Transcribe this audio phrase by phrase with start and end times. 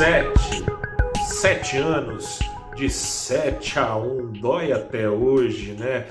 [0.00, 0.64] sete,
[1.28, 2.38] sete anos
[2.74, 6.06] de 7 a 1, dói até hoje, né?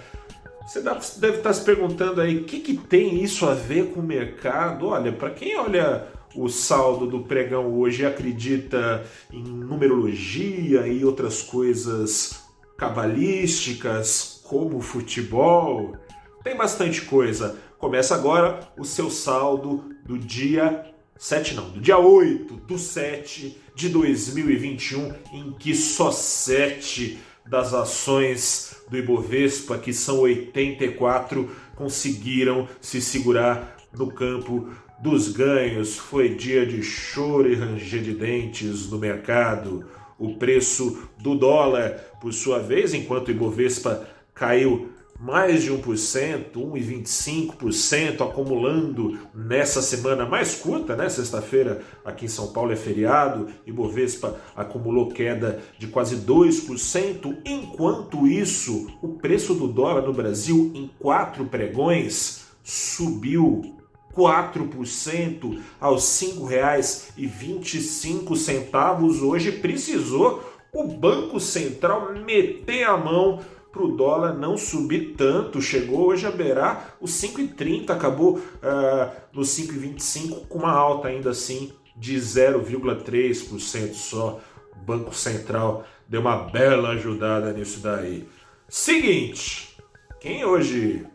[0.62, 0.80] Você
[1.20, 4.90] deve estar se perguntando aí, o que, que tem isso a ver com o mercado?
[4.90, 6.06] Olha, para quem olha
[6.36, 9.04] o saldo do pregão hoje e acredita
[9.34, 12.44] em numerologia e outras coisas
[12.78, 15.96] cabalísticas, como futebol,
[16.44, 17.58] tem bastante coisa.
[17.80, 20.86] Começa agora o seu saldo do dia
[21.20, 28.76] 7 não, do dia 8 do 7 de 2021, em que só 7 das ações
[28.90, 34.70] do Ibovespa, que são 84, conseguiram se segurar no campo
[35.02, 35.96] dos ganhos.
[35.96, 39.86] Foi dia de choro e ranger de dentes no mercado.
[40.18, 48.22] O preço do dólar, por sua vez, enquanto o Ibovespa caiu mais de 1%, 1,25%
[48.22, 51.10] acumulando nessa semana mais curta, né?
[51.10, 57.38] Sexta-feira aqui em São Paulo é feriado e Bovespa acumulou queda de quase 2%.
[57.46, 63.76] Enquanto isso, o preço do dólar no Brasil em quatro pregões subiu
[64.16, 69.22] 4% aos R$ 5,25.
[69.22, 70.42] Hoje precisou
[70.74, 73.40] o Banco Central meter a mão
[73.80, 75.62] para o dólar não subir tanto.
[75.62, 81.72] Chegou hoje a beirar os 5,30, acabou uh, no 5,25 com uma alta ainda assim
[81.96, 84.42] de 0,3% só.
[84.76, 88.28] O Banco Central deu uma bela ajudada nisso daí.
[88.68, 89.78] Seguinte,
[90.20, 91.06] quem hoje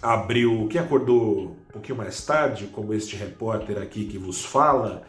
[0.00, 5.02] abriu, quem acordou um pouquinho mais tarde, como este repórter aqui que vos fala,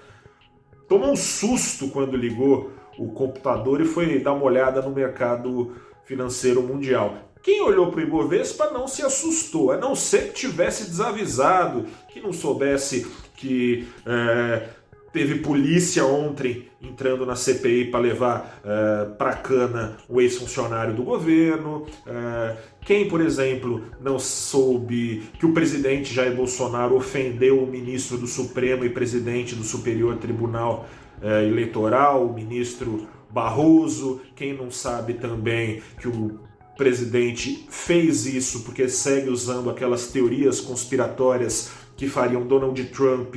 [0.88, 5.76] tomou um susto quando ligou o computador e foi dar uma olhada no mercado
[6.08, 7.18] financeiro mundial.
[7.44, 12.20] Quem olhou para o Ibovespa não se assustou, a não ser que tivesse desavisado, que
[12.20, 13.06] não soubesse
[13.36, 14.70] que é,
[15.14, 21.86] teve polícia ontem entrando na CPI para levar é, para cana o ex-funcionário do governo.
[22.06, 28.28] É, quem, por exemplo, não soube que o presidente Jair Bolsonaro ofendeu o ministro do
[28.28, 30.88] Supremo e presidente do Superior Tribunal
[31.22, 33.08] é, Eleitoral, o ministro
[33.38, 36.40] Barroso, quem não sabe também que o
[36.76, 43.36] presidente fez isso porque segue usando aquelas teorias conspiratórias que fariam Donald Trump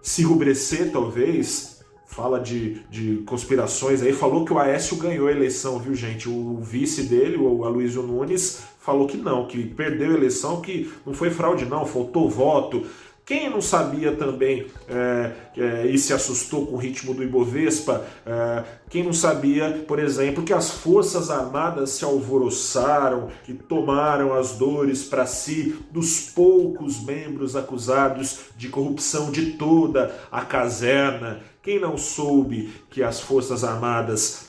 [0.00, 1.82] se rubrecer, talvez.
[2.06, 4.12] Fala de, de conspirações aí.
[4.12, 6.28] Falou que o Aécio ganhou a eleição, viu, gente?
[6.28, 11.12] O vice dele, o Aloysio Nunes, falou que não, que perdeu a eleição, que não
[11.12, 12.86] foi fraude, não, faltou voto.
[13.26, 18.64] Quem não sabia também é, é, e se assustou com o ritmo do Ibovespa, é,
[18.90, 25.04] quem não sabia, por exemplo, que as Forças Armadas se alvoroçaram e tomaram as dores
[25.04, 31.40] para si dos poucos membros acusados de corrupção de toda a caserna?
[31.62, 34.48] Quem não soube que as Forças Armadas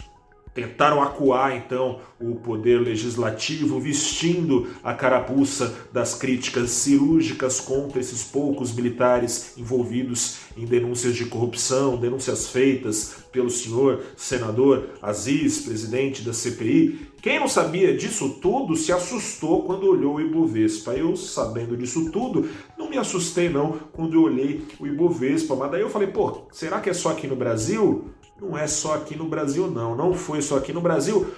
[0.56, 8.74] tentaram acuar então o poder legislativo, vestindo a carapuça das críticas cirúrgicas contra esses poucos
[8.74, 17.10] militares envolvidos em denúncias de corrupção, denúncias feitas pelo senhor senador Aziz, presidente da CPI.
[17.22, 20.94] Quem não sabia disso tudo se assustou quando olhou o Ibovespa.
[20.94, 25.82] Eu, sabendo disso tudo, não me assustei não quando eu olhei o Ibovespa, mas daí
[25.82, 28.06] eu falei, pô, será que é só aqui no Brasil?
[28.40, 29.96] Não é só aqui no Brasil, não.
[29.96, 31.34] Não foi só aqui no Brasil,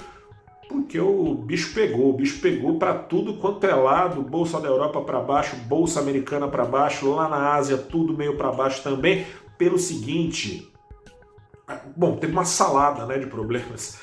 [0.67, 2.09] porque o bicho pegou.
[2.09, 4.21] O bicho pegou para tudo quanto é lado.
[4.21, 8.51] Bolsa da Europa para baixo, bolsa americana para baixo, lá na Ásia tudo meio para
[8.51, 9.25] baixo também.
[9.57, 10.71] Pelo seguinte,
[11.95, 13.99] bom, teve uma salada, né, de problemas.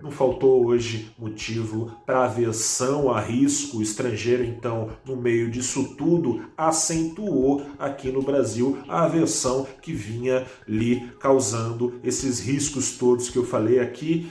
[0.00, 3.80] Não faltou hoje motivo para aversão a risco.
[3.80, 11.08] Estrangeiro, então, no meio disso tudo, acentuou aqui no Brasil a aversão que vinha lhe
[11.18, 14.30] causando esses riscos todos que eu falei aqui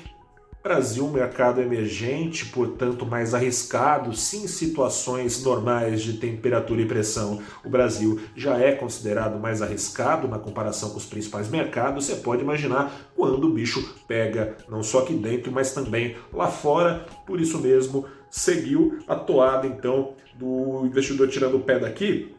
[0.63, 7.41] Brasil, mercado emergente, portanto mais arriscado, sim, situações normais de temperatura e pressão.
[7.65, 12.05] O Brasil já é considerado mais arriscado na comparação com os principais mercados.
[12.05, 17.05] Você pode imaginar quando o bicho pega, não só aqui dentro, mas também lá fora.
[17.27, 22.33] Por isso mesmo, seguiu a toada então do investidor tirando o pé daqui.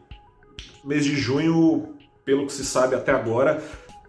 [0.83, 1.93] Mês de junho,
[2.25, 3.63] pelo que se sabe até agora,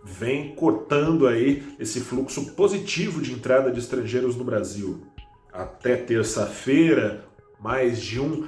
[0.07, 5.03] vem cortando aí esse fluxo positivo de entrada de estrangeiros no Brasil.
[5.53, 7.25] Até terça-feira,
[7.59, 8.47] mais de um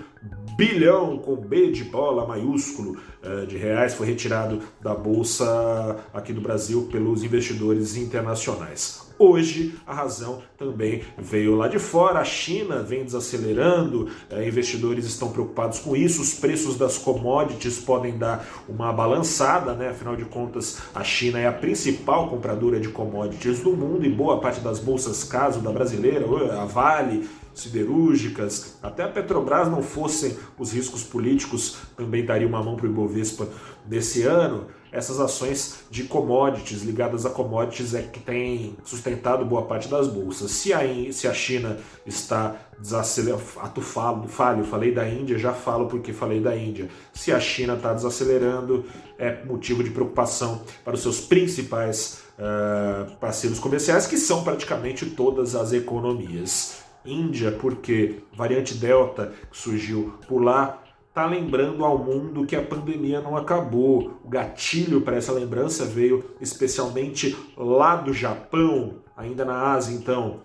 [0.56, 6.40] bilhão com B de bola maiúsculo eh, de reais foi retirado da bolsa aqui do
[6.40, 9.08] Brasil pelos investidores internacionais.
[9.20, 12.20] Hoje a razão também veio lá de fora.
[12.20, 16.22] A China vem desacelerando, eh, investidores estão preocupados com isso.
[16.22, 19.88] Os preços das commodities podem dar uma balançada, né?
[19.88, 24.40] Afinal de contas, a China é a principal compradora de commodities do mundo e boa
[24.40, 26.26] parte das bolsas caso da brasileira,
[26.60, 32.76] a Vale, siderúrgicas, até a Petrobras não fossem os riscos políticos, também daria uma mão
[32.76, 33.48] para o Ibovespa
[33.88, 34.66] nesse ano.
[34.90, 40.50] Essas ações de commodities, ligadas a commodities, é que tem sustentado boa parte das bolsas.
[40.50, 40.80] Se a,
[41.12, 46.40] se a China está desacelerando, ato falo, falho, falei da Índia, já falo porque falei
[46.40, 46.88] da Índia.
[47.12, 48.84] Se a China está desacelerando,
[49.18, 55.54] é motivo de preocupação para os seus principais uh, parceiros comerciais, que são praticamente todas
[55.54, 56.87] as economias.
[57.04, 63.20] Índia, porque variante Delta que surgiu por lá está lembrando ao mundo que a pandemia
[63.20, 64.20] não acabou.
[64.24, 70.42] O gatilho para essa lembrança veio especialmente lá do Japão, ainda na Ásia, então.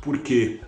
[0.00, 0.60] Porque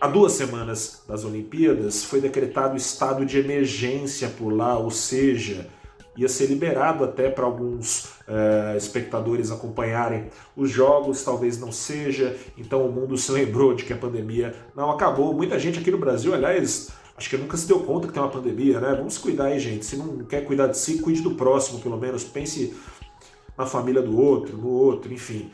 [0.00, 5.68] há duas semanas das Olimpíadas foi decretado estado de emergência por lá, ou seja,
[6.16, 12.36] ia ser liberado até para alguns é, espectadores acompanharem os jogos, talvez não seja.
[12.56, 15.34] Então o mundo se lembrou de que a pandemia não acabou.
[15.34, 18.30] Muita gente aqui no Brasil, aliás, acho que nunca se deu conta que tem uma
[18.30, 18.94] pandemia, né?
[18.96, 19.84] Vamos cuidar aí, gente.
[19.84, 22.24] Se não quer cuidar de si, cuide do próximo, pelo menos.
[22.24, 22.74] Pense
[23.56, 25.50] na família do outro, no outro, enfim.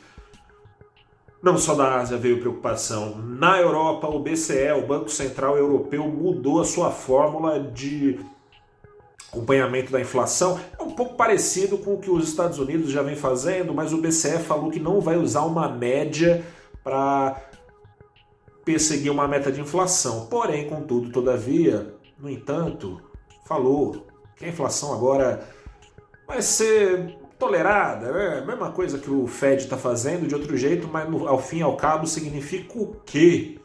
[1.42, 3.16] Não só da Ásia veio preocupação.
[3.16, 8.20] Na Europa, o BCE, o Banco Central Europeu, mudou a sua fórmula de
[9.30, 13.14] acompanhamento da inflação é um pouco parecido com o que os Estados Unidos já vem
[13.14, 16.44] fazendo, mas o BCE falou que não vai usar uma média
[16.82, 17.40] para
[18.64, 20.26] perseguir uma meta de inflação.
[20.26, 23.00] Porém, contudo, todavia, no entanto,
[23.46, 24.06] falou
[24.36, 25.48] que a inflação agora
[26.26, 30.86] vai ser tolerada, é a mesma coisa que o Fed está fazendo de outro jeito,
[30.86, 33.58] mas no, ao fim e ao cabo significa o quê?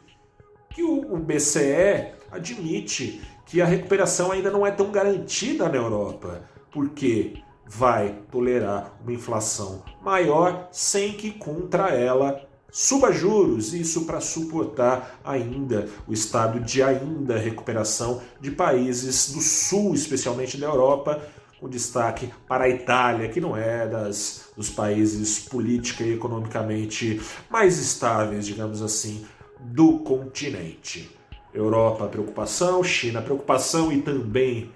[0.70, 6.42] Que o, o BCE admite que a recuperação ainda não é tão garantida na Europa,
[6.70, 15.18] porque vai tolerar uma inflação maior sem que contra ela suba juros, isso para suportar
[15.24, 21.22] ainda o estado de ainda recuperação de países do sul, especialmente da Europa,
[21.58, 27.78] com destaque para a Itália, que não é das, dos países política e economicamente mais
[27.78, 29.24] estáveis, digamos assim,
[29.58, 31.15] do continente.
[31.56, 34.70] Europa, preocupação, China, preocupação e também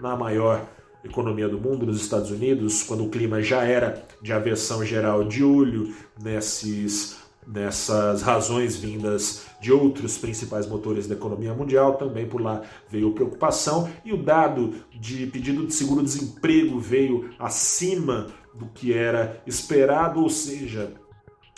[0.00, 0.64] na maior
[1.04, 5.42] economia do mundo, nos Estados Unidos, quando o clima já era de aversão geral de
[5.42, 12.62] olho nesses, nessas razões vindas de outros principais motores da economia mundial, também por lá
[12.88, 20.22] veio preocupação e o dado de pedido de seguro-desemprego veio acima do que era esperado,
[20.22, 20.92] ou seja,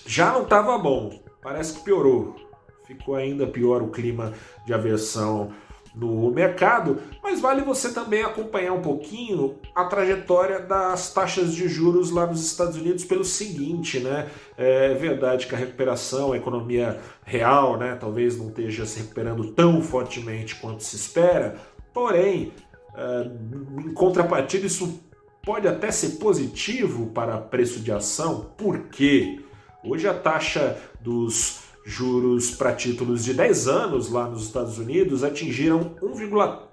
[0.06, 2.51] já não estava bom, parece que piorou
[2.84, 4.32] ficou ainda pior o clima
[4.64, 5.52] de aversão
[5.94, 12.10] no mercado, mas vale você também acompanhar um pouquinho a trajetória das taxas de juros
[12.10, 14.28] lá nos Estados Unidos pelo seguinte, né?
[14.56, 19.82] É verdade que a recuperação, a economia real, né, talvez não esteja se recuperando tão
[19.82, 21.56] fortemente quanto se espera,
[21.92, 22.52] porém,
[22.96, 23.30] é,
[23.84, 24.98] em contrapartida, isso
[25.44, 29.40] pode até ser positivo para preço de ação, porque
[29.84, 35.96] hoje a taxa dos juros para títulos de 10 anos lá nos Estados Unidos atingiram
[36.02, 36.12] 1,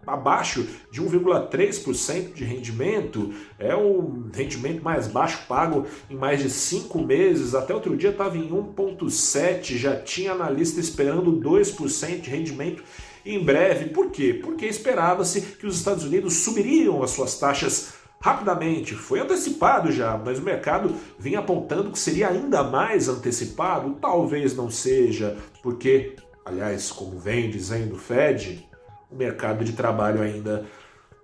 [0.05, 3.33] abaixo de 1,3% de rendimento.
[3.57, 7.55] É o rendimento mais baixo pago em mais de 5 meses.
[7.55, 12.83] Até outro dia estava em 1,7%, já tinha analista esperando 2% de rendimento
[13.25, 13.89] em breve.
[13.89, 14.33] Por quê?
[14.33, 18.95] Porque esperava-se que os Estados Unidos subiriam as suas taxas rapidamente.
[18.95, 23.97] Foi antecipado já, mas o mercado vinha apontando que seria ainda mais antecipado.
[24.01, 28.67] Talvez não seja, porque, aliás, como vem dizendo o Fed,
[29.09, 30.65] o mercado de trabalho ainda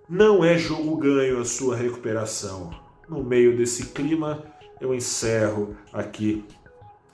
[0.08, 2.70] não é jogo ganho a sua recuperação.
[3.08, 4.42] No meio desse clima,
[4.80, 6.44] eu encerro aqui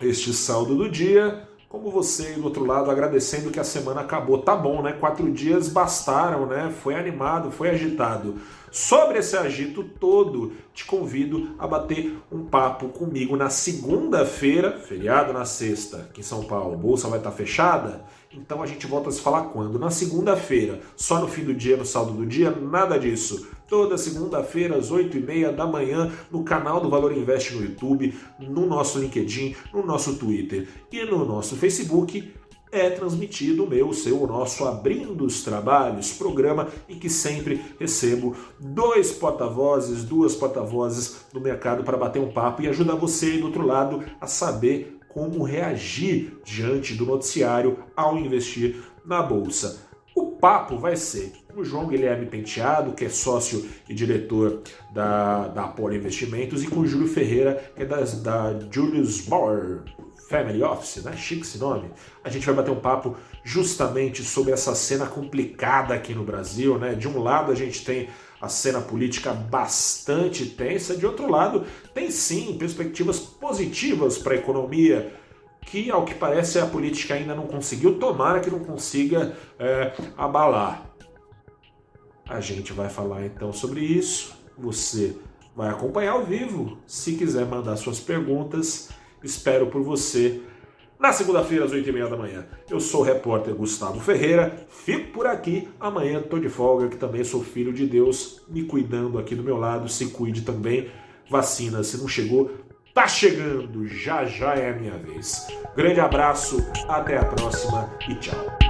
[0.01, 1.49] este saldo do dia.
[1.69, 4.39] Como você do outro lado agradecendo que a semana acabou.
[4.39, 4.93] Tá bom, né?
[4.93, 6.71] Quatro dias bastaram, né?
[6.83, 8.37] Foi animado, foi agitado.
[8.73, 15.45] Sobre esse agito todo, te convido a bater um papo comigo na segunda-feira, feriado na
[15.45, 18.03] sexta, aqui em São Paulo, bolsa vai estar fechada.
[18.33, 19.79] Então a gente volta a se falar quando?
[19.79, 23.47] Na segunda-feira, só no fim do dia, no saldo do dia, nada disso.
[23.69, 28.99] Toda segunda-feira, às 8h30 da manhã, no canal do Valor Invest no YouTube, no nosso
[28.99, 32.33] LinkedIn, no nosso Twitter e no nosso Facebook
[32.73, 37.63] é transmitido o meu, o seu, o nosso Abrindo os Trabalhos, programa em que sempre
[37.79, 43.47] recebo dois porta-vozes, duas porta-vozes do mercado para bater um papo e ajudar você do
[43.47, 49.92] outro lado a saber como reagir diante do noticiário ao investir na bolsa.
[50.43, 54.61] Papo vai ser o João Guilherme Penteado, que é sócio e diretor
[54.93, 59.85] da, da Apollo Investimentos, e com o Júlio Ferreira, que é das, da Julius Bauer
[60.29, 61.17] Family Office, né?
[61.17, 61.93] Chique esse nome.
[62.25, 66.97] A gente vai bater um papo justamente sobre essa cena complicada aqui no Brasil, né?
[66.97, 68.09] De um lado a gente tem
[68.41, 75.15] a cena política bastante tensa, de outro lado tem sim perspectivas positivas para a economia,
[75.63, 80.91] que ao que parece a política ainda não conseguiu, tomara que não consiga é, abalar.
[82.29, 84.35] A gente vai falar então sobre isso.
[84.57, 85.17] Você
[85.57, 86.79] vai acompanhar ao vivo.
[86.87, 88.91] Se quiser mandar suas perguntas,
[89.23, 90.43] espero por você
[90.99, 92.47] na segunda-feira às 8h30 da manhã.
[92.71, 95.69] Eu sou o repórter Gustavo Ferreira, fico por aqui.
[95.81, 99.57] Amanhã estou de folga, que também sou filho de Deus, me cuidando aqui do meu
[99.57, 99.89] lado.
[99.89, 100.89] Se cuide também.
[101.29, 102.51] Vacina, se não chegou,
[102.95, 103.87] tá chegando.
[103.89, 105.47] Já já é a minha vez.
[105.77, 108.62] Grande abraço, até a próxima e tchau.